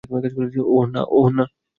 [0.71, 1.43] ওহ না, ওহ না!